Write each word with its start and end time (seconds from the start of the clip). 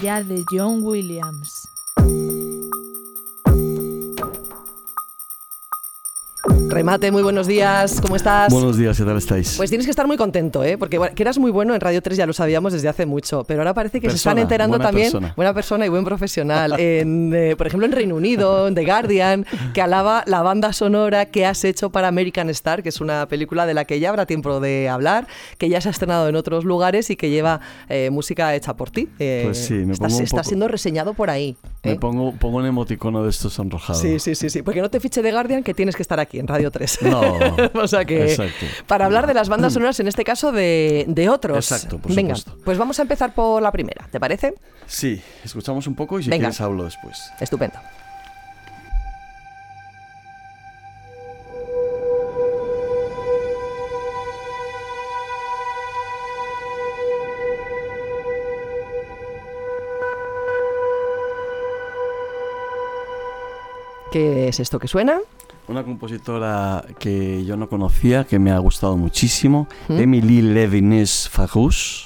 de 0.00 0.44
John 0.48 0.80
Williams. 0.80 1.57
Remate, 6.70 7.10
muy 7.10 7.22
buenos 7.22 7.46
días, 7.46 7.98
¿cómo 8.00 8.14
estás? 8.14 8.52
Buenos 8.52 8.76
días, 8.76 8.98
¿qué 8.98 9.04
tal 9.04 9.16
estáis? 9.16 9.54
Pues 9.56 9.70
tienes 9.70 9.86
que 9.86 9.90
estar 9.90 10.06
muy 10.06 10.18
contento, 10.18 10.62
¿eh? 10.62 10.76
Porque 10.76 10.98
bueno, 10.98 11.14
que 11.14 11.22
eras 11.22 11.38
muy 11.38 11.50
bueno 11.50 11.74
en 11.74 11.80
Radio 11.80 12.02
3 12.02 12.18
ya 12.18 12.26
lo 12.26 12.34
sabíamos 12.34 12.74
desde 12.74 12.88
hace 12.88 13.06
mucho, 13.06 13.44
pero 13.44 13.60
ahora 13.60 13.72
parece 13.72 14.00
que 14.00 14.10
se 14.10 14.16
están 14.16 14.36
enterando 14.38 14.76
buena 14.76 14.84
también, 14.90 15.06
persona. 15.06 15.32
buena 15.34 15.54
persona 15.54 15.86
y 15.86 15.88
buen 15.88 16.04
profesional, 16.04 16.78
en, 16.78 17.32
eh, 17.34 17.54
por 17.56 17.66
ejemplo 17.66 17.86
en 17.86 17.92
Reino 17.92 18.14
Unido, 18.16 18.68
en 18.68 18.74
The 18.74 18.84
Guardian, 18.84 19.46
que 19.72 19.80
alaba 19.80 20.22
la 20.26 20.42
banda 20.42 20.72
sonora 20.74 21.26
que 21.26 21.46
has 21.46 21.64
hecho 21.64 21.90
para 21.90 22.08
American 22.08 22.50
Star, 22.50 22.82
que 22.82 22.90
es 22.90 23.00
una 23.00 23.26
película 23.26 23.64
de 23.64 23.72
la 23.72 23.86
que 23.86 23.98
ya 23.98 24.10
habrá 24.10 24.26
tiempo 24.26 24.60
de 24.60 24.88
hablar, 24.90 25.26
que 25.56 25.70
ya 25.70 25.80
se 25.80 25.88
ha 25.88 25.92
estrenado 25.92 26.28
en 26.28 26.36
otros 26.36 26.64
lugares 26.66 27.08
y 27.08 27.16
que 27.16 27.30
lleva 27.30 27.60
eh, 27.88 28.10
música 28.10 28.54
hecha 28.54 28.76
por 28.76 28.90
ti. 28.90 29.08
Eh, 29.18 29.42
Pues 29.46 29.58
sí, 29.58 29.72
me 29.74 29.94
está, 29.94 30.06
pongo 30.08 30.20
está 30.20 30.36
poco- 30.36 30.48
siendo 30.48 30.68
reseñado 30.68 31.14
por 31.14 31.30
ahí. 31.30 31.56
Me 31.82 31.96
pongo, 31.96 32.32
pongo 32.32 32.58
un 32.58 32.66
emoticono 32.66 33.22
de 33.24 33.30
estos 33.30 33.54
sonrojados. 33.54 34.02
Sí, 34.02 34.18
sí, 34.18 34.34
sí, 34.34 34.50
sí. 34.50 34.60
Porque 34.62 34.82
no 34.82 34.90
te 34.90 35.00
fiche 35.00 35.22
The 35.22 35.32
Guardian 35.32 35.62
que 35.62 35.72
tienes 35.72 35.96
que 35.96 36.02
estar 36.02 36.20
aquí 36.20 36.38
en 36.38 36.46
Radio 36.46 36.67
3. 36.70 37.02
No, 37.02 37.20
o 37.74 37.88
sea 37.88 38.04
que 38.04 38.30
exacto. 38.30 38.66
para 38.86 39.04
hablar 39.06 39.26
de 39.26 39.34
las 39.34 39.48
bandas 39.48 39.72
sonoras, 39.72 39.98
en 40.00 40.08
este 40.08 40.24
caso 40.24 40.52
de, 40.52 41.04
de 41.08 41.28
otros. 41.28 41.70
Exacto, 41.70 41.98
por 41.98 42.14
Venga, 42.14 42.34
supuesto. 42.34 42.62
pues 42.64 42.78
vamos 42.78 42.98
a 42.98 43.02
empezar 43.02 43.34
por 43.34 43.62
la 43.62 43.72
primera, 43.72 44.06
¿te 44.10 44.18
parece? 44.20 44.54
Sí, 44.86 45.22
escuchamos 45.44 45.86
un 45.86 45.94
poco 45.94 46.18
y 46.18 46.24
si 46.24 46.30
Venga. 46.30 46.44
quieres 46.46 46.60
hablo 46.60 46.84
después. 46.84 47.30
Estupendo. 47.40 47.78
¿Qué 64.10 64.48
es 64.48 64.60
esto 64.60 64.78
que 64.78 64.88
suena? 64.88 65.18
Una 65.68 65.84
compositora 65.84 66.82
que 66.98 67.44
yo 67.44 67.56
no 67.56 67.68
conocía, 67.68 68.24
que 68.24 68.38
me 68.38 68.50
ha 68.50 68.58
gustado 68.58 68.96
muchísimo, 68.96 69.68
¿Mm? 69.88 69.98
Émilie 69.98 70.42
Levinis 70.42 71.28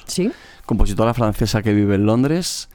Sí. 0.07 0.33
compositora 0.67 1.15
francesa 1.15 1.63
que 1.63 1.73
vive 1.73 1.95
en 1.95 2.05
Londres, 2.07 2.69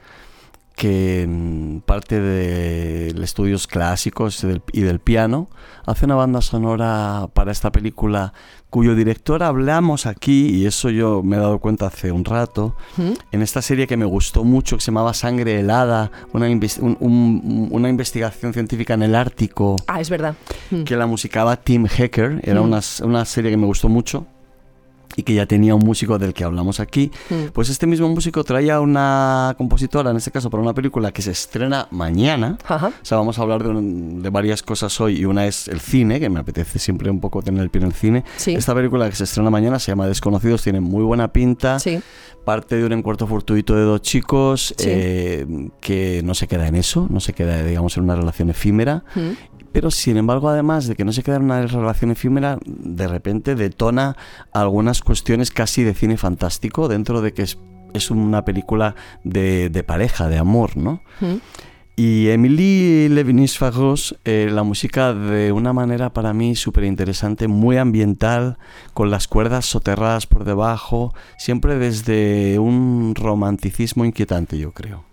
que 0.78 1.26
mm, 1.28 1.78
parte 1.80 2.20
de 2.20 3.08
estudios 3.22 3.66
clásicos 3.66 4.42
y 4.44 4.46
del, 4.46 4.62
y 4.72 4.80
del 4.82 5.00
piano, 5.00 5.48
hace 5.84 6.04
una 6.06 6.14
banda 6.14 6.40
sonora 6.40 7.28
para 7.34 7.50
esta 7.52 7.72
película 7.72 8.32
cuyo 8.70 8.94
director 8.94 9.42
hablamos 9.42 10.06
aquí, 10.06 10.46
y 10.50 10.66
eso 10.66 10.90
yo 10.90 11.22
me 11.24 11.36
he 11.36 11.40
dado 11.40 11.58
cuenta 11.58 11.86
hace 11.86 12.12
un 12.12 12.24
rato, 12.24 12.76
¿Mm? 12.96 13.12
en 13.32 13.42
esta 13.42 13.60
serie 13.60 13.86
que 13.86 13.96
me 13.96 14.04
gustó 14.04 14.44
mucho, 14.44 14.76
que 14.76 14.82
se 14.82 14.90
llamaba 14.92 15.14
Sangre 15.14 15.58
helada, 15.58 16.12
una, 16.32 16.48
inves- 16.48 16.78
un- 16.80 16.96
un- 17.00 17.68
una 17.72 17.88
investigación 17.88 18.52
científica 18.52 18.94
en 18.94 19.02
el 19.02 19.14
Ártico, 19.14 19.74
Ah, 19.88 20.00
es 20.00 20.10
verdad. 20.10 20.34
Mm. 20.70 20.84
que 20.84 20.96
la 20.96 21.06
musicaba 21.06 21.56
Tim 21.56 21.86
Hacker, 21.86 22.40
era 22.44 22.60
Mm. 22.60 22.64
una, 22.64 22.80
una 23.02 23.24
serie 23.24 23.50
que 23.50 23.56
me 23.56 23.66
gustó 23.66 23.88
mucho 23.88 24.26
y 25.18 25.24
que 25.24 25.34
ya 25.34 25.46
tenía 25.46 25.74
un 25.74 25.84
músico 25.84 26.16
del 26.16 26.32
que 26.32 26.44
hablamos 26.44 26.78
aquí. 26.78 27.10
Mm. 27.28 27.48
Pues 27.52 27.68
este 27.70 27.86
mismo 27.88 28.08
músico 28.08 28.44
traía 28.44 28.80
una 28.80 29.52
compositora, 29.58 30.12
en 30.12 30.16
este 30.16 30.30
caso 30.30 30.48
para 30.48 30.62
una 30.62 30.72
película 30.74 31.10
que 31.10 31.22
se 31.22 31.32
estrena 31.32 31.88
mañana. 31.90 32.56
Ajá. 32.66 32.86
O 32.88 33.04
sea, 33.04 33.18
vamos 33.18 33.36
a 33.38 33.42
hablar 33.42 33.64
de, 33.64 33.70
un- 33.70 34.22
de 34.22 34.30
varias 34.30 34.62
cosas 34.62 35.00
hoy 35.00 35.18
y 35.18 35.24
una 35.24 35.46
es 35.46 35.66
el 35.66 35.80
cine, 35.80 36.20
que 36.20 36.30
me 36.30 36.38
apetece 36.38 36.78
siempre 36.78 37.10
un 37.10 37.18
poco 37.20 37.42
tener 37.42 37.62
el 37.64 37.68
pie 37.70 37.80
en 37.82 37.88
el 37.88 37.94
cine. 37.94 38.24
Sí. 38.36 38.54
Esta 38.54 38.74
película 38.74 39.10
que 39.10 39.16
se 39.16 39.24
estrena 39.24 39.50
mañana 39.50 39.80
se 39.80 39.90
llama 39.90 40.06
Desconocidos, 40.06 40.62
tiene 40.62 40.80
muy 40.80 41.02
buena 41.02 41.32
pinta. 41.32 41.80
Sí. 41.80 41.98
Parte 42.44 42.76
de 42.76 42.84
un 42.86 42.92
encuentro 42.92 43.26
fortuito 43.26 43.74
de 43.74 43.82
dos 43.82 44.00
chicos 44.00 44.72
Sí. 44.78 44.84
eh, 44.88 45.68
que 45.80 46.22
no 46.24 46.34
se 46.34 46.46
queda 46.46 46.68
en 46.68 46.76
eso, 46.76 47.08
no 47.10 47.18
se 47.20 47.32
queda, 47.32 47.62
digamos, 47.64 47.96
en 47.96 48.04
una 48.04 48.14
relación 48.14 48.48
efímera. 48.50 49.02
Mm. 49.16 49.57
Pero 49.72 49.90
sin 49.90 50.16
embargo, 50.16 50.48
además 50.48 50.86
de 50.86 50.94
que 50.94 51.04
no 51.04 51.12
se 51.12 51.22
queda 51.22 51.36
en 51.36 51.44
una 51.44 51.66
relación 51.66 52.10
efímera, 52.10 52.58
de 52.64 53.06
repente 53.06 53.54
detona 53.54 54.16
algunas 54.52 55.02
cuestiones 55.02 55.50
casi 55.50 55.84
de 55.84 55.94
cine 55.94 56.16
fantástico 56.16 56.88
dentro 56.88 57.20
de 57.20 57.32
que 57.32 57.42
es, 57.42 57.58
es 57.94 58.10
una 58.10 58.44
película 58.44 58.94
de, 59.24 59.68
de 59.68 59.82
pareja, 59.82 60.28
de 60.28 60.38
amor, 60.38 60.76
¿no? 60.76 61.02
Mm. 61.20 61.36
Y 61.98 62.28
Emily 62.28 63.08
Levinis 63.08 63.58
Fagos, 63.58 64.16
eh, 64.24 64.48
la 64.52 64.62
música 64.62 65.12
de 65.12 65.50
una 65.50 65.72
manera 65.72 66.12
para 66.12 66.32
mí 66.32 66.54
súper 66.54 66.84
interesante, 66.84 67.48
muy 67.48 67.76
ambiental, 67.76 68.56
con 68.94 69.10
las 69.10 69.26
cuerdas 69.26 69.66
soterradas 69.66 70.28
por 70.28 70.44
debajo, 70.44 71.12
siempre 71.38 71.76
desde 71.76 72.60
un 72.60 73.16
romanticismo 73.16 74.04
inquietante, 74.04 74.56
yo 74.58 74.70
creo. 74.70 75.07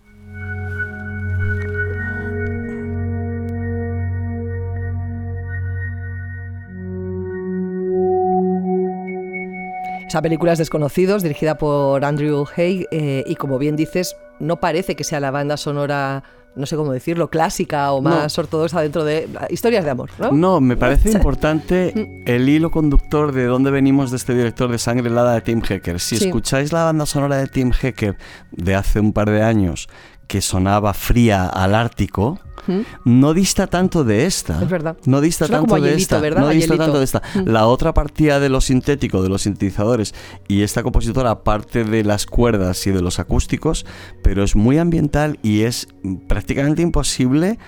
Esa 10.15 10.21
película 10.21 10.53
es 10.53 10.59
Desconocidos, 10.59 11.23
dirigida 11.23 11.57
por 11.57 12.05
Andrew 12.05 12.45
Hay, 12.55 12.85
eh, 12.89 13.25
y 13.27 13.35
como 13.35 13.57
bien 13.59 13.75
dices, 13.75 14.15
no 14.39 14.61
parece 14.61 14.95
que 14.95 15.03
sea 15.03 15.19
la 15.19 15.29
banda 15.29 15.57
sonora, 15.57 16.23
no 16.55 16.65
sé 16.65 16.77
cómo 16.77 16.93
decirlo, 16.93 17.29
clásica 17.29 17.91
o 17.91 18.01
más 18.01 18.39
ortodoxa 18.39 18.79
dentro 18.79 19.03
de 19.03 19.27
historias 19.49 19.83
de 19.83 19.91
amor, 19.91 20.09
¿no? 20.17 20.31
No, 20.31 20.61
me 20.61 20.77
parece 20.77 21.11
importante 21.17 22.21
el 22.25 22.47
hilo 22.47 22.71
conductor 22.71 23.33
de 23.33 23.43
dónde 23.43 23.71
venimos 23.71 24.09
de 24.11 24.15
este 24.15 24.33
director 24.33 24.71
de 24.71 24.77
Sangre 24.77 25.09
Helada 25.09 25.33
de 25.33 25.41
Tim 25.41 25.59
Hacker. 25.59 25.99
Si 25.99 26.15
Sí. 26.15 26.27
escucháis 26.27 26.71
la 26.71 26.85
banda 26.85 27.05
sonora 27.05 27.35
de 27.35 27.47
Tim 27.47 27.71
Hacker 27.71 28.15
de 28.51 28.73
hace 28.73 29.01
un 29.01 29.11
par 29.11 29.29
de 29.29 29.43
años, 29.43 29.89
que 30.27 30.41
sonaba 30.41 30.93
fría 30.93 31.45
al 31.47 31.75
Ártico, 31.75 32.39
¿Mm? 32.67 32.79
no 33.05 33.33
dista 33.33 33.67
tanto 33.67 34.03
de 34.03 34.25
esta. 34.25 34.61
Es 34.61 34.69
verdad. 34.69 34.97
No 35.05 35.21
dista 35.21 35.45
Suena 35.45 35.59
tanto 35.61 35.75
de 35.75 35.81
hielito, 35.81 35.97
esta. 36.01 36.19
¿verdad? 36.19 36.41
No 36.41 36.49
dista 36.49 36.77
tanto 36.77 36.97
de 36.97 37.03
esta. 37.03 37.21
Mm. 37.35 37.47
La 37.49 37.67
otra 37.67 37.93
partida 37.93 38.39
de 38.39 38.49
lo 38.49 38.59
sintético, 38.61 39.21
de 39.21 39.29
los 39.29 39.43
sintetizadores, 39.43 40.15
y 40.47 40.61
esta 40.63 40.81
compositora 40.83 41.43
parte 41.43 41.83
de 41.83 42.03
las 42.03 42.25
cuerdas 42.25 42.85
y 42.87 42.91
de 42.91 43.01
los 43.01 43.19
acústicos, 43.19 43.85
pero 44.23 44.43
es 44.43 44.55
muy 44.55 44.77
ambiental 44.79 45.39
y 45.43 45.61
es 45.61 45.87
prácticamente 46.27 46.81
imposible 46.81 47.59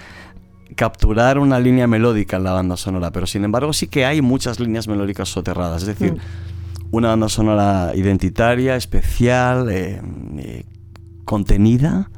capturar 0.75 1.39
una 1.39 1.59
línea 1.59 1.87
melódica 1.87 2.37
en 2.37 2.43
la 2.43 2.51
banda 2.53 2.75
sonora, 2.77 3.11
pero 3.11 3.25
sin 3.25 3.43
embargo 3.43 3.73
sí 3.73 3.87
que 3.87 4.05
hay 4.05 4.21
muchas 4.21 4.59
líneas 4.59 4.87
melódicas 4.87 5.29
soterradas, 5.29 5.83
es 5.83 5.87
decir, 5.87 6.13
Mm. 6.13 6.17
una 6.91 7.09
banda 7.09 7.29
sonora 7.29 7.91
identitaria, 7.95 8.75
especial, 8.75 9.69
eh, 9.71 10.01
eh, 10.39 10.65
contenida 11.25 12.09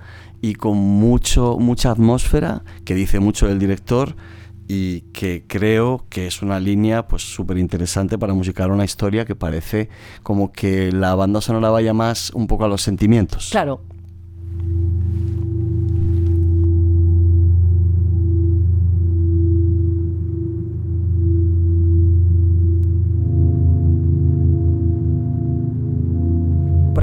y 0.42 0.56
con 0.56 0.78
mucho 0.78 1.58
mucha 1.60 1.92
atmósfera 1.92 2.64
que 2.86 2.96
dice 2.96 3.20
mucho 3.20 3.48
del 3.48 3.60
director 3.60 4.16
y 4.68 5.02
que 5.14 5.44
creo 5.48 6.06
que 6.10 6.28
es 6.28 6.44
una 6.44 6.60
línea 6.60 7.08
pues 7.08 7.24
súper 7.24 7.58
interesante 7.58 8.20
para 8.20 8.34
musicar 8.34 8.72
una 8.72 8.86
historia 8.86 9.26
que 9.26 9.36
parece 9.36 9.90
como 10.22 10.52
que 10.52 10.92
la 10.92 11.16
banda 11.16 11.42
sonora 11.42 11.72
vaya 11.72 11.94
más 11.94 12.30
un 12.36 12.46
poco 12.46 12.66
a 12.66 12.68
los 12.68 12.84
sentimientos. 12.84 13.50
Claro. 13.50 13.82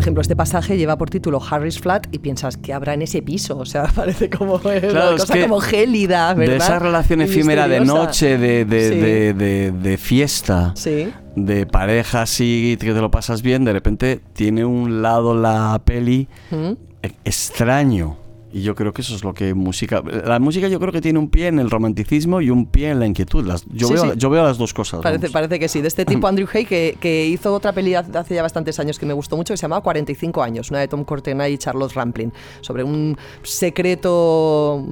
Ejemplo, 0.06 0.20
este 0.22 0.36
pasaje 0.36 0.76
lleva 0.78 0.96
por 0.96 1.10
título 1.10 1.40
Harry's 1.50 1.78
Flat 1.80 2.06
y 2.12 2.18
piensas 2.20 2.56
que 2.56 2.72
habrá 2.72 2.94
en 2.94 3.02
ese 3.02 3.22
piso. 3.22 3.58
O 3.58 3.64
sea, 3.66 3.84
parece 3.94 4.30
como 4.30 4.56
eh, 4.70 4.80
Claro, 4.80 5.08
una 5.08 5.16
es 5.16 5.20
cosa 5.22 5.34
que 5.34 5.42
como 5.42 5.60
gélida, 5.60 6.32
¿verdad? 6.34 6.52
De 6.52 6.58
esa 6.58 6.78
relación 6.78 7.20
efímera 7.20 7.66
de 7.68 7.80
noche, 7.80 8.38
de, 8.38 8.64
de, 8.64 8.88
Sí. 8.90 8.96
de- 9.00 9.34
de- 9.34 9.72
de 9.72 9.96
fiesta, 9.98 10.72
Sí. 10.76 11.12
de 11.34 11.66
pareja 11.66 12.22
así, 12.22 12.76
que 12.80 12.92
te 12.94 13.00
lo 13.00 13.10
pasas 13.10 13.42
bien, 13.42 13.64
de 13.64 13.72
repente 13.72 14.20
tiene 14.32 14.64
un 14.64 15.02
lado 15.02 15.34
la 15.34 15.80
peli 15.84 16.28
¿Mm? 16.50 16.72
e- 17.02 17.12
extraño. 17.24 18.16
Y 18.56 18.62
yo 18.62 18.74
creo 18.74 18.92
que 18.94 19.02
eso 19.02 19.14
es 19.14 19.22
lo 19.22 19.34
que 19.34 19.52
música... 19.52 20.02
La 20.24 20.38
música 20.38 20.66
yo 20.68 20.80
creo 20.80 20.90
que 20.90 21.02
tiene 21.02 21.18
un 21.18 21.28
pie 21.28 21.48
en 21.48 21.58
el 21.58 21.68
romanticismo 21.68 22.40
y 22.40 22.48
un 22.48 22.64
pie 22.66 22.90
en 22.90 23.00
la 23.00 23.06
inquietud. 23.06 23.44
Las- 23.46 23.66
yo, 23.70 23.88
Sí, 23.88 23.92
veo, 23.94 24.04
sí. 24.04 24.10
yo 24.16 24.30
veo 24.30 24.44
las 24.44 24.56
dos 24.56 24.72
cosas. 24.72 25.00
Parece, 25.02 25.28
parece 25.28 25.58
que 25.58 25.68
sí. 25.68 25.82
De 25.82 25.88
este 25.88 26.04
tipo, 26.06 26.26
Andrew 26.26 26.48
Hay, 26.54 26.64
que, 26.64 26.96
que 26.98 27.26
hizo 27.26 27.52
otra 27.52 27.72
peli 27.72 27.94
hace 27.94 28.34
ya 28.34 28.42
bastantes 28.42 28.78
años 28.80 28.98
que 28.98 29.04
me 29.04 29.12
gustó 29.12 29.36
mucho, 29.36 29.52
que 29.52 29.58
se 29.58 29.62
llamaba 29.62 29.82
45 29.82 30.42
años, 30.42 30.70
una 30.70 30.80
de 30.80 30.88
Tom 30.88 31.04
Courtenay 31.04 31.52
y 31.52 31.58
Charlotte 31.58 31.92
Rampling, 31.92 32.32
sobre 32.62 32.82
un 32.82 33.18
secreto 33.42 34.84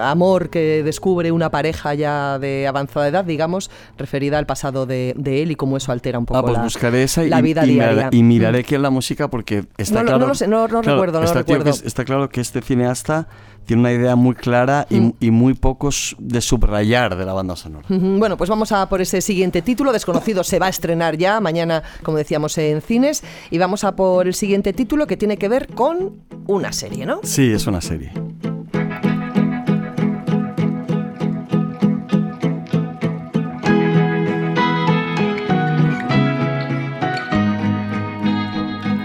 amor 0.00 0.48
que 0.50 0.82
descubre 0.82 1.30
una 1.32 1.50
pareja 1.50 1.94
ya 1.94 2.38
de 2.38 2.66
avanzada 2.66 3.08
edad, 3.08 3.24
digamos, 3.24 3.70
referida 3.98 4.38
al 4.38 4.46
pasado 4.46 4.84
de, 4.86 5.14
de 5.16 5.42
él 5.42 5.50
y 5.50 5.54
cómo 5.54 5.76
eso 5.76 5.92
altera 5.92 6.18
un 6.18 6.26
poco 6.26 6.38
Ah, 6.40 6.42
pues 6.42 6.56
la, 6.56 6.62
buscaré 6.64 7.02
esa 7.04 7.24
y, 7.24 7.28
la 7.28 7.40
vida 7.40 7.64
y 7.66 7.74
diaria. 7.74 7.92
miraré, 7.94 8.16
y 8.16 8.22
miraré 8.22 8.64
qué 8.64 8.74
es 8.76 8.80
la 8.80 8.90
música 8.90 9.28
porque 9.28 9.64
está 9.78 10.00
No 10.00 10.06
claro... 10.06 10.18
no 10.18 10.26
lo 10.28 10.34
sé, 10.34 10.48
no- 10.48 10.62
no 10.62 10.80
claro, 10.80 10.82
recuerdo, 10.82 11.18
no 11.20 11.24
está, 11.26 11.44
que 11.44 11.52
recuerdo. 11.52 11.70
es- 11.70 11.82
está 11.84 12.04
claro 12.04 12.28
que 12.28 12.40
este 12.40 12.60
cineasta 12.62 13.11
tiene 13.64 13.80
una 13.80 13.92
idea 13.92 14.16
muy 14.16 14.34
clara 14.34 14.86
y, 14.90 14.98
Mm. 15.00 15.12
y 15.20 15.30
muy 15.30 15.54
pocos 15.54 16.16
de 16.18 16.40
subrayar 16.40 17.16
de 17.16 17.24
la 17.24 17.32
banda 17.32 17.54
sonora. 17.54 17.86
Bueno, 17.88 18.36
pues 18.36 18.50
vamos 18.50 18.72
a 18.72 18.88
por 18.88 19.00
ese 19.00 19.20
siguiente 19.20 19.62
título. 19.62 19.92
Desconocido 19.92 20.42
se 20.42 20.58
va 20.58 20.66
a 20.66 20.70
estrenar 20.70 21.16
ya 21.16 21.40
mañana, 21.40 21.82
como 22.02 22.16
decíamos, 22.18 22.58
en 22.58 22.80
cines. 22.82 23.22
Y 23.50 23.58
vamos 23.58 23.84
a 23.84 23.94
por 23.94 24.26
el 24.26 24.34
siguiente 24.34 24.72
título 24.72 25.06
que 25.06 25.16
tiene 25.16 25.36
que 25.36 25.48
ver 25.48 25.68
con 25.68 26.22
una 26.48 26.72
serie, 26.72 27.06
¿no? 27.06 27.20
Sí, 27.22 27.52
es 27.52 27.66
una 27.68 27.80
serie. 27.80 28.10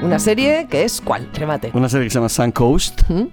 Una 0.03 0.19
serie 0.19 0.67
que 0.69 0.83
es 0.83 1.01
¿cuál? 1.01 1.29
Remate. 1.33 1.71
Una 1.73 1.89
serie 1.89 2.05
que 2.05 2.11
se 2.11 2.15
llama 2.15 2.29
Sun 2.29 2.51
Coast 2.51 3.01
¿Mm? 3.09 3.23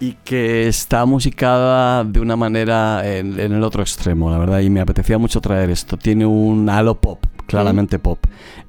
Y 0.00 0.14
que 0.24 0.66
está 0.66 1.04
musicada 1.04 2.02
de 2.04 2.20
una 2.20 2.34
manera 2.34 3.02
en, 3.06 3.38
en 3.38 3.52
el 3.52 3.62
otro 3.62 3.82
extremo, 3.82 4.30
la 4.30 4.38
verdad, 4.38 4.60
y 4.60 4.70
me 4.70 4.80
apetecía 4.80 5.18
mucho 5.18 5.40
traer 5.40 5.68
esto. 5.70 5.96
Tiene 5.98 6.24
un 6.26 6.68
halo 6.70 6.94
pop, 7.00 7.22
claramente 7.46 7.98
pop. 7.98 8.18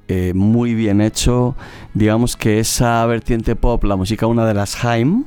Eh, 0.10 0.34
muy 0.36 0.74
bien 0.76 1.00
hecho. 1.00 1.56
Digamos 1.94 2.36
que 2.36 2.60
esa 2.60 3.06
vertiente 3.06 3.56
pop, 3.56 3.84
la 3.86 3.96
música 3.96 4.28
una 4.28 4.46
de 4.46 4.54
las 4.54 4.84
Haim, 4.84 5.24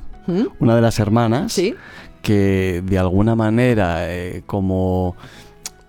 una 0.60 0.74
de 0.76 0.80
las 0.82 0.98
hermanas, 0.98 1.52
Sí. 1.52 1.74
que 2.22 2.82
de 2.84 2.98
alguna 2.98 3.34
manera, 3.34 4.10
eh, 4.12 4.42
como 4.46 5.16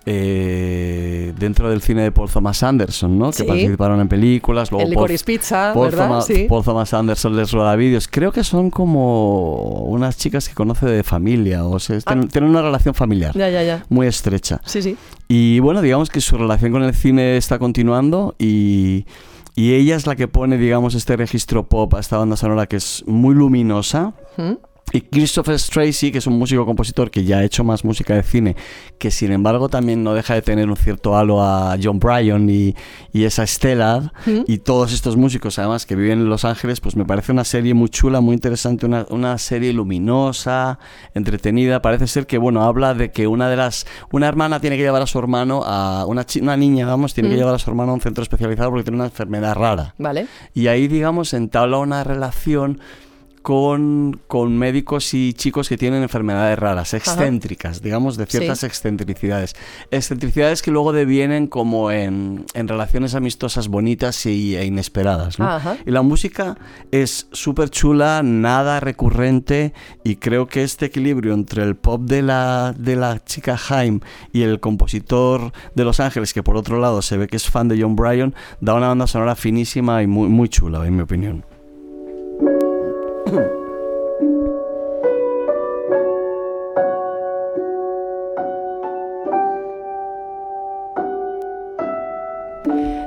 eh, 0.08 1.32
dentro 1.36 1.68
del 1.68 1.82
cine 1.82 2.02
de 2.02 2.12
Paul 2.12 2.30
Thomas 2.30 2.62
Anderson, 2.62 3.18
¿no? 3.18 3.32
Sí. 3.32 3.42
Que 3.42 3.48
participaron 3.48 4.00
en 4.00 4.08
películas, 4.08 4.70
luego 4.70 4.86
El 4.88 4.94
Paul, 4.94 5.10
Pizza, 5.24 5.72
Paul 5.74 5.90
¿verdad? 5.90 6.06
Thomas, 6.06 6.26
sí. 6.26 6.46
Paul 6.48 6.64
Thomas 6.64 6.94
Anderson 6.94 7.36
les 7.36 7.50
rueda 7.50 7.74
vídeos. 7.74 8.06
Creo 8.08 8.30
que 8.30 8.44
son 8.44 8.70
como 8.70 9.82
unas 9.86 10.16
chicas 10.16 10.48
que 10.48 10.54
conoce 10.54 10.86
de 10.86 11.02
familia, 11.02 11.64
o 11.64 11.78
sea, 11.80 12.00
tienen, 12.00 12.28
tienen 12.28 12.50
una 12.50 12.62
relación 12.62 12.94
familiar 12.94 13.32
Ah. 13.34 13.38
Ya, 13.38 13.50
ya, 13.50 13.62
ya. 13.64 13.84
muy 13.88 14.06
estrecha. 14.06 14.60
Sí, 14.64 14.80
sí. 14.80 14.96
Y 15.28 15.58
bueno, 15.58 15.82
digamos 15.82 16.08
que 16.08 16.20
su 16.20 16.36
relación 16.38 16.70
con 16.70 16.84
el 16.84 16.94
cine 16.94 17.36
está 17.36 17.58
continuando 17.58 18.36
y, 18.38 19.06
y 19.56 19.72
ella 19.74 19.96
es 19.96 20.06
la 20.06 20.14
que 20.14 20.28
pone, 20.28 20.56
digamos, 20.56 20.94
este 20.94 21.16
registro 21.16 21.68
pop 21.68 21.92
a 21.94 22.00
esta 22.00 22.16
banda 22.16 22.36
sonora 22.36 22.66
que 22.66 22.76
es 22.76 23.02
muy 23.08 23.34
luminosa. 23.34 24.14
¿Mm? 24.36 24.52
Y 24.92 25.00
Christopher 25.00 25.58
Stracy, 25.58 26.12
que 26.12 26.18
es 26.18 26.26
un 26.28 26.38
músico 26.38 26.64
compositor 26.64 27.10
que 27.10 27.24
ya 27.24 27.38
ha 27.38 27.44
hecho 27.44 27.64
más 27.64 27.84
música 27.84 28.14
de 28.14 28.22
cine, 28.22 28.56
que 28.98 29.10
sin 29.10 29.32
embargo 29.32 29.68
también 29.68 30.04
no 30.04 30.14
deja 30.14 30.34
de 30.34 30.42
tener 30.42 30.68
un 30.68 30.76
cierto 30.76 31.16
halo 31.16 31.42
a 31.42 31.76
John 31.82 31.98
Bryan 31.98 32.48
y, 32.48 32.74
y 33.12 33.24
esa 33.24 33.44
¿Mm? 34.26 34.42
y 34.46 34.58
todos 34.58 34.92
estos 34.92 35.16
músicos 35.16 35.58
además 35.58 35.86
que 35.86 35.96
viven 35.96 36.20
en 36.20 36.28
Los 36.28 36.44
Ángeles, 36.44 36.80
pues 36.80 36.96
me 36.96 37.04
parece 37.04 37.32
una 37.32 37.44
serie 37.44 37.74
muy 37.74 37.88
chula, 37.88 38.20
muy 38.20 38.34
interesante, 38.34 38.86
una, 38.86 39.06
una 39.10 39.38
serie 39.38 39.72
luminosa, 39.72 40.78
entretenida. 41.14 41.82
Parece 41.82 42.06
ser 42.06 42.26
que, 42.26 42.38
bueno, 42.38 42.62
habla 42.62 42.94
de 42.94 43.10
que 43.10 43.26
una 43.26 43.48
de 43.48 43.56
las. 43.56 43.86
Una 44.12 44.28
hermana 44.28 44.60
tiene 44.60 44.76
que 44.76 44.82
llevar 44.82 45.02
a 45.02 45.06
su 45.06 45.18
hermano 45.18 45.62
a. 45.64 46.04
Una, 46.06 46.24
una 46.40 46.56
niña, 46.56 46.86
vamos, 46.86 47.14
tiene 47.14 47.30
que 47.30 47.36
llevar 47.36 47.54
a 47.54 47.58
su 47.58 47.70
hermano 47.70 47.92
a 47.92 47.94
un 47.94 48.00
centro 48.00 48.22
especializado 48.22 48.70
porque 48.70 48.84
tiene 48.84 48.96
una 48.96 49.06
enfermedad 49.06 49.54
rara. 49.54 49.94
Vale. 49.98 50.26
Y 50.54 50.68
ahí, 50.68 50.88
digamos, 50.88 51.34
entabla 51.34 51.78
una 51.78 52.04
relación 52.04 52.80
con, 53.46 54.20
con 54.26 54.58
médicos 54.58 55.14
y 55.14 55.32
chicos 55.32 55.68
que 55.68 55.76
tienen 55.76 56.02
enfermedades 56.02 56.58
raras, 56.58 56.94
excéntricas, 56.94 57.80
digamos, 57.80 58.16
de 58.16 58.26
ciertas 58.26 58.58
Sí. 58.58 58.66
excentricidades. 58.66 59.54
Excentricidades 59.92 60.62
que 60.62 60.72
luego 60.72 60.92
devienen 60.92 61.46
como 61.46 61.92
en, 61.92 62.44
en 62.54 62.66
relaciones 62.66 63.14
amistosas 63.14 63.68
bonitas 63.68 64.26
y, 64.26 64.56
e 64.56 64.64
inesperadas. 64.64 65.38
¿no? 65.38 65.48
Ajá. 65.48 65.76
Y 65.86 65.92
la 65.92 66.02
música 66.02 66.58
es 66.90 67.28
súper 67.30 67.70
chula, 67.70 68.22
nada 68.24 68.80
recurrente 68.80 69.72
y 70.02 70.16
creo 70.16 70.48
que 70.48 70.64
este 70.64 70.86
equilibrio 70.86 71.32
entre 71.32 71.62
el 71.62 71.76
pop 71.76 72.02
de 72.02 72.22
la, 72.22 72.74
de 72.76 72.96
la 72.96 73.22
chica 73.24 73.56
Haim 73.68 74.00
y 74.32 74.42
el 74.42 74.58
compositor 74.58 75.52
de 75.76 75.84
Los 75.84 76.00
Ángeles, 76.00 76.34
que 76.34 76.42
por 76.42 76.56
otro 76.56 76.80
lado 76.80 77.00
se 77.00 77.16
ve 77.16 77.28
que 77.28 77.36
es 77.36 77.48
fan 77.48 77.68
de 77.68 77.80
John 77.80 77.94
Bryan, 77.94 78.34
da 78.60 78.74
una 78.74 78.88
banda 78.88 79.06
sonora 79.06 79.36
finísima 79.36 80.02
y 80.02 80.08
muy, 80.08 80.28
muy 80.28 80.48
chula, 80.48 80.84
en 80.84 80.96
mi 80.96 81.02
opinión. 81.02 81.44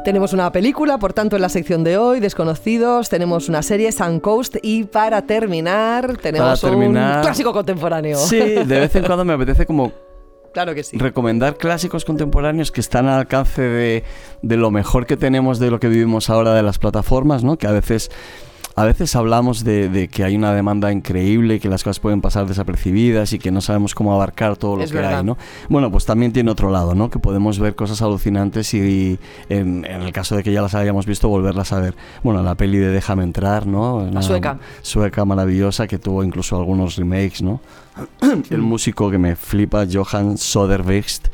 Tenemos 0.09 0.33
una 0.33 0.51
película, 0.51 0.97
por 0.97 1.13
tanto, 1.13 1.35
en 1.35 1.43
la 1.43 1.49
sección 1.49 1.83
de 1.83 1.95
hoy, 1.99 2.19
Desconocidos, 2.19 3.09
tenemos 3.09 3.47
una 3.47 3.61
serie, 3.61 3.91
Sun 3.91 4.19
Coast, 4.19 4.55
y 4.63 4.85
para 4.85 5.21
terminar, 5.21 6.17
tenemos 6.17 6.59
terminar- 6.61 7.17
un 7.17 7.21
clásico 7.21 7.53
contemporáneo. 7.53 8.17
Sí, 8.17 8.39
de 8.39 8.63
vez 8.65 8.95
en 8.95 9.03
cuando 9.05 9.23
me 9.23 9.33
apetece 9.33 9.67
como 9.67 9.91
Claro 10.51 10.73
que 10.73 10.81
sí. 10.81 10.97
recomendar 10.97 11.57
clásicos 11.57 12.05
contemporáneos 12.05 12.71
que 12.71 12.81
están 12.81 13.05
al 13.07 13.19
alcance 13.19 13.61
de, 13.61 14.03
de 14.41 14.57
lo 14.57 14.71
mejor 14.71 15.05
que 15.05 15.15
tenemos 15.15 15.59
de 15.59 15.69
lo 15.69 15.79
que 15.79 15.87
vivimos 15.89 16.31
ahora 16.31 16.55
de 16.55 16.63
las 16.63 16.79
plataformas, 16.79 17.43
¿no? 17.43 17.59
Que 17.59 17.67
a 17.67 17.71
veces, 17.71 18.09
a 18.79 18.85
veces 18.85 19.13
hablamos 19.17 19.65
de, 19.65 19.89
de 19.89 20.07
que 20.07 20.23
hay 20.23 20.37
una 20.37 20.53
demanda 20.53 20.89
increíble 20.93 21.59
que 21.59 21.67
las 21.67 21.83
cosas 21.83 21.99
pueden 21.99 22.21
pasar 22.21 22.47
desapercibidas 22.47 23.33
y 23.33 23.37
que 23.37 23.51
no 23.51 23.59
sabemos 23.59 23.93
cómo 23.93 24.13
abarcar 24.13 24.55
todo 24.55 24.77
lo 24.77 24.83
Es 24.83 24.91
que 24.91 24.99
verdad. 24.99 25.19
hay, 25.19 25.25
¿no? 25.25 25.37
Bueno, 25.67 25.91
pues 25.91 26.05
también 26.05 26.31
tiene 26.31 26.49
otro 26.49 26.71
lado, 26.71 26.95
¿no? 26.95 27.09
Que 27.09 27.19
podemos 27.19 27.59
ver 27.59 27.75
cosas 27.75 28.01
alucinantes 28.01 28.73
y, 28.73 29.19
en, 29.49 29.83
en 29.83 30.01
el 30.01 30.13
caso 30.13 30.37
de 30.37 30.43
que 30.43 30.53
ya 30.53 30.61
las 30.61 30.75
hayamos 30.75 31.05
visto, 31.05 31.27
volverlas 31.27 31.73
a 31.73 31.81
ver. 31.81 31.93
Bueno, 32.23 32.41
la 32.41 32.55
peli 32.55 32.77
de 32.77 32.87
Déjame 32.87 33.23
entrar, 33.23 33.67
¿no? 33.67 33.95
Una 33.95 34.21
sueca. 34.21 34.59
Sueca 34.81 35.25
maravillosa 35.25 35.85
que 35.85 35.99
tuvo 35.99 36.23
incluso 36.23 36.55
algunos 36.55 36.95
remakes, 36.95 37.41
¿no? 37.41 37.59
el 38.49 38.61
músico 38.61 39.11
que 39.11 39.17
me 39.17 39.35
flipa, 39.35 39.85
Johan 39.91 40.37
Soderbergh. 40.37 41.29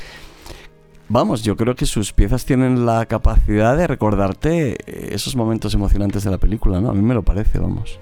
Vamos, 1.07 1.43
yo 1.43 1.55
creo 1.55 1.75
que 1.75 1.85
sus 1.85 2.13
piezas 2.13 2.45
tienen 2.45 2.87
la 2.87 3.05
capacidad 3.05 3.77
de 3.77 3.85
recordarte 3.85 4.71
eh, 4.71 5.09
esos 5.13 5.35
momentos 5.35 5.73
emocionantes 5.75 6.23
de 6.23 6.31
la 6.31 6.39
película, 6.39 6.81
¿no? 6.81 6.89
A 6.89 6.93
mí 6.93 7.01
me 7.01 7.13
lo 7.13 7.21
parece, 7.21 7.59
vamos. 7.59 7.99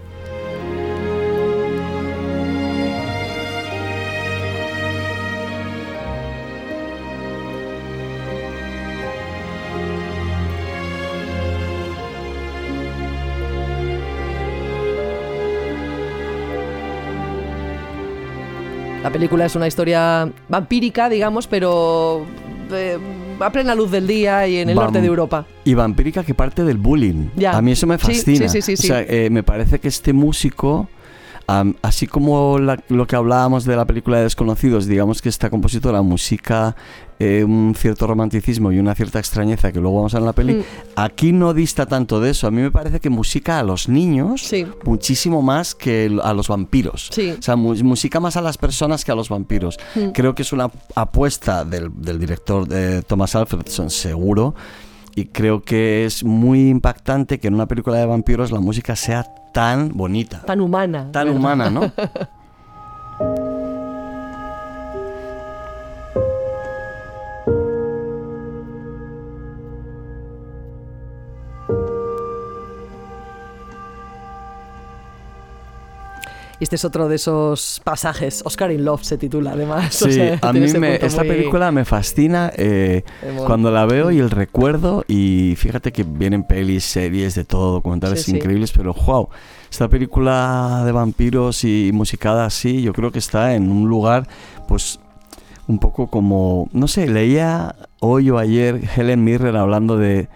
La 19.03 19.11
película 19.11 19.43
es 19.43 19.55
una 19.57 19.67
historia 19.67 20.31
vampírica, 20.47 21.09
digamos, 21.09 21.45
pero 21.47 22.25
eh, 22.73 22.97
a 23.39 23.49
plena 23.51 23.75
luz 23.75 23.91
del 23.91 24.07
día 24.07 24.47
y 24.47 24.57
en 24.57 24.69
el 24.69 24.75
Vam- 24.77 24.83
norte 24.83 25.01
de 25.01 25.07
Europa. 25.07 25.45
Y 25.63 25.73
vampírica 25.73 26.23
que 26.23 26.33
parte 26.33 26.63
del 26.63 26.77
bullying. 26.77 27.29
Ya. 27.35 27.57
A 27.57 27.61
mí 27.61 27.71
eso 27.71 27.87
me 27.87 27.97
fascina. 27.97 28.47
sí, 28.49 28.61
sí, 28.61 28.75
sí, 28.77 28.83
O 28.85 28.87
sea, 28.87 29.01
eh, 29.01 29.29
me 29.29 29.43
parece 29.43 29.79
que 29.79 29.87
este 29.87 30.13
músico, 30.13 30.89
así 31.47 32.07
como 32.07 32.57
la- 32.59 32.81
lo 32.89 33.05
que 33.05 33.15
hablábamos 33.15 33.65
de 33.65 33.75
la 33.75 33.85
película 33.85 34.17
de 34.17 34.23
Desconocidos, 34.23 34.85
digamos 34.87 35.21
que 35.21 35.29
esta 35.29 35.49
compositora 35.49 36.01
musica 36.01 36.75
eh, 37.19 37.43
un 37.43 37.73
cierto 37.77 38.05
romanticismo 38.07 38.71
y 38.71 38.79
una 38.79 38.95
cierta 38.95 39.19
extrañeza 39.19 39.71
que 39.71 39.79
luego 39.79 39.97
vamos 39.97 40.13
a 40.13 40.17
ver 40.17 40.23
en 40.23 40.25
la 40.25 40.33
peli, 40.33 40.53
Mm. 40.55 40.63
aquí 40.97 41.31
no 41.31 41.53
dista 41.53 41.85
tanto 41.85 42.19
de 42.19 42.31
eso. 42.31 42.47
A 42.47 42.51
mí 42.51 42.61
me 42.61 42.71
parece 42.71 42.99
que 42.99 43.09
musica 43.09 43.59
a 43.59 43.63
los 43.63 43.87
niños 43.87 44.41
Sí. 44.41 44.65
muchísimo 44.83 45.41
más 45.41 45.73
que 45.75 46.11
a 46.21 46.33
los 46.33 46.47
vampiros. 46.49 47.09
Sí. 47.13 47.31
O 47.37 47.41
sea, 47.41 47.55
musica 47.55 48.19
más 48.19 48.35
a 48.35 48.41
las 48.41 48.57
personas 48.57 49.05
que 49.05 49.11
a 49.11 49.15
los 49.15 49.29
vampiros. 49.29 49.77
Mm. 49.95 50.09
Creo 50.09 50.35
que 50.35 50.41
es 50.41 50.51
una 50.51 50.69
apuesta 50.95 51.63
del, 51.63 51.91
del 51.95 52.19
director 52.19 52.67
de 52.67 53.03
Thomas 53.03 53.35
Alfredson, 53.35 53.89
seguro. 53.89 54.55
Y 55.15 55.25
creo 55.25 55.61
que 55.61 56.03
es 56.05 56.23
muy 56.25 56.67
impactante 56.69 57.39
que 57.39 57.47
en 57.47 57.53
una 57.53 57.67
película 57.67 57.97
de 57.99 58.05
vampiros 58.07 58.51
la 58.51 58.59
música 58.59 58.95
sea 58.95 59.25
tan 59.53 59.89
bonita, 59.93 60.41
Tan 60.41 60.59
humana. 60.59 61.07
tan 61.13 61.25
¿verdad? 61.27 61.39
humana, 61.39 61.69
¿no? 61.69 61.81
este 76.63 76.75
es 76.77 76.85
otro 76.85 77.07
de 77.07 77.15
esos 77.15 77.81
pasajes. 77.83 78.41
Oscar 78.45 78.71
in 78.71 78.83
Love 78.85 79.03
se 79.03 79.17
titula, 79.17 79.51
además. 79.51 80.01
O 80.01 80.05
Sí, 80.07 80.13
sea, 80.13 80.39
a 80.41 80.53
mí 80.53 80.59
me, 80.79 80.95
esta 80.95 81.23
muy- 81.23 81.27
película 81.27 81.71
me 81.71 81.85
fascina 81.85 82.51
eh, 82.55 83.03
cuando 83.45 83.69
la 83.71 83.85
veo 83.85 84.09
y 84.11 84.19
el 84.19 84.29
recuerdo 84.29 85.03
y 85.07 85.55
fíjate 85.57 85.91
que 85.91 86.03
vienen 86.03 86.43
pelis, 86.43 86.83
series, 86.83 87.35
de 87.35 87.43
todo, 87.45 87.73
documentales 87.73 88.21
Sí, 88.23 88.31
sí. 88.31 88.37
increíbles, 88.37 88.71
pero 88.71 88.93
wow, 88.93 89.29
esta 89.69 89.87
película 89.89 90.83
de 90.85 90.91
vampiros 90.91 91.63
y 91.63 91.91
musicada 91.93 92.45
así, 92.45 92.81
yo 92.81 92.93
creo 92.93 93.11
que 93.11 93.19
está 93.19 93.53
en 93.55 93.71
un 93.71 93.87
lugar 93.89 94.27
pues 94.67 94.99
un 95.67 95.79
poco 95.79 96.07
como, 96.07 96.69
no 96.73 96.87
sé, 96.87 97.07
leía 97.07 97.75
hoy 97.99 98.29
o 98.29 98.37
ayer 98.37 98.81
Helen 98.97 99.23
Mirren 99.23 99.55
hablando 99.55 99.97
de 99.97 100.27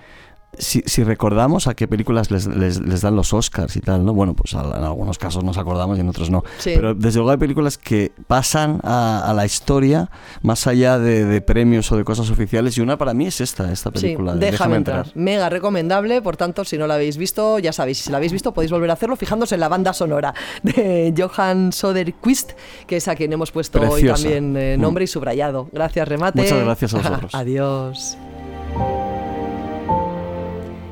si, 0.58 0.82
si, 0.86 1.04
recordamos 1.04 1.68
a 1.68 1.76
qué 1.76 1.88
películas 1.88 2.32
les, 2.32 2.48
les, 2.48 3.02
dan 3.02 3.16
los 3.16 3.34
Oscars 3.34 3.76
y 3.76 3.82
tal, 3.82 4.06
¿no? 4.06 4.14
Bueno, 4.14 4.34
pues 4.34 4.54
en 4.54 4.60
algunos 4.60 5.18
casos 5.18 5.44
nos 5.44 5.58
acordamos 5.58 5.98
y 5.98 6.02
en 6.02 6.10
otros 6.10 6.30
no. 6.30 6.44
Pero 6.64 6.94
desde 6.94 7.20
luego 7.20 7.32
hay 7.32 7.38
películas 7.38 7.78
que 7.78 8.12
pasan 8.28 8.80
a, 8.84 9.34
la 9.36 9.46
historia 9.46 10.10
más 10.42 10.68
allá 10.68 11.00
de, 11.00 11.42
premios 11.42 11.92
o 11.92 11.98
de 11.98 12.04
cosas 12.04 12.30
oficiales 12.30 12.78
y 12.78 12.82
una 12.82 12.98
para 12.98 13.14
mí 13.14 13.28
es 13.28 13.42
esta, 13.42 13.72
esta 13.72 13.92
película. 13.92 14.34
Sí, 14.34 14.40
déjame, 14.40 14.78
entrar. 14.78 15.08
Mega 15.16 15.50
recomendable, 15.50 16.22
por 16.22 16.38
tanto, 16.38 16.66
si 16.66 16.78
no 16.78 16.88
la 16.88 16.96
habéis 16.96 17.18
visto, 17.18 17.60
ya 17.60 17.72
sabéis, 17.72 18.00
si 18.00 18.12
la 18.12 18.18
habéis 18.18 18.32
visto 18.32 18.54
podéis 18.54 18.72
volver 18.72 18.90
a 18.90 18.94
hacerlo 18.94 19.16
fijándose 19.16 19.56
en 19.56 19.62
la 19.62 19.70
banda 19.70 19.94
sonora 19.94 20.34
de 20.64 21.14
Johan 21.18 21.72
Soderquist, 21.72 22.52
que 22.86 22.98
es 22.98 23.08
a 23.08 23.16
quien 23.16 23.32
hemos 23.34 23.52
puesto 23.52 23.82
hoy 23.82 24.04
también 24.06 24.56
eh, 24.58 24.78
nombre 24.78 25.04
y 25.04 25.08
subrayado. 25.08 25.70
Gracias, 25.72 26.08
Remate. 26.08 26.42
Muchas 26.42 26.64
gracias 26.64 26.94
a 26.94 26.98
vosotros. 26.98 27.32
Adiós. 27.36 28.18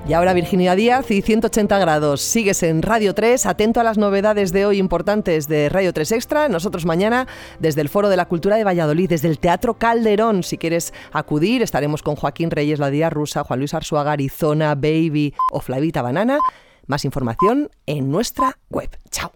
Y 0.08 0.14
ahora 0.14 0.34
Virginia 0.34 0.76
Díaz 0.76 1.10
y 1.10 1.24
180 1.24 1.80
grados. 1.80 2.22
Sigues 2.22 2.62
en 2.62 2.84
Radio 2.84 3.16
3, 3.16 3.48
atento 3.48 3.80
a 3.80 3.84
las 3.84 3.98
novedades 3.98 4.52
de 4.52 4.68
hoy 4.68 4.78
importantes 4.78 5.48
de 5.48 5.68
Radio 5.68 5.94
3 5.94 6.12
Extra. 6.12 6.48
Nosotros 6.48 6.86
mañana 6.86 7.28
desde 7.60 7.82
el 7.82 7.90
Foro 7.90 8.08
de 8.10 8.16
la 8.16 8.28
Cultura 8.28 8.56
de 8.56 8.64
Valladolid, 8.64 9.10
desde 9.10 9.30
el 9.30 9.40
Teatro 9.40 9.80
Calderón. 9.80 10.44
Si 10.44 10.60
quieres 10.60 10.94
acudir, 11.12 11.64
estaremos 11.64 12.04
con 12.04 12.16
Joaquín 12.16 12.52
Reyes, 12.52 12.78
La 12.78 12.92
Día 12.92 13.10
Rusa, 13.10 13.44
Juan 13.44 13.60
Luis 13.60 13.74
Arzuaga, 13.74 14.12
Arizona, 14.12 14.76
Baby 14.76 15.34
o 15.52 15.60
Flavita 15.60 16.04
Banana. 16.04 16.38
Más 16.86 17.04
información 17.04 17.72
en 17.88 18.12
nuestra 18.12 18.60
web. 18.70 18.92
Chao. 19.10 19.32